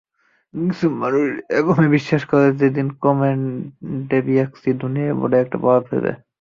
[0.53, 1.25] কিছু মানুষ
[1.57, 3.39] এখনও বিশ্বাস করে সেদিন কমেট
[4.09, 6.11] ডেবিয়্যাস্কি দুনিয়ায় বড় একটা প্রভাব ফেলবে!